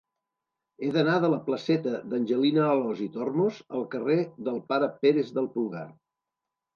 [0.85, 4.15] He d'anar de la placeta d'Angelina Alòs i Tormos al carrer
[4.49, 5.85] del Pare Pérez del Pulgar.